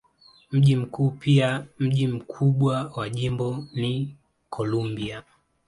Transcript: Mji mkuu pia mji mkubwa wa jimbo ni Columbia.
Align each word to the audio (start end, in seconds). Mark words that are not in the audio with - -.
Mji 0.51 0.75
mkuu 0.75 1.09
pia 1.11 1.65
mji 1.79 2.07
mkubwa 2.07 2.91
wa 2.95 3.09
jimbo 3.09 3.63
ni 3.73 4.15
Columbia. 4.49 5.23